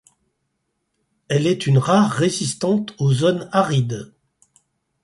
Elle 1.27 1.45
est 1.45 1.67
une 1.67 1.77
race 1.77 2.11
résistante 2.11 2.95
aux 2.97 3.13
zones 3.13 3.47
arides. 3.51 4.11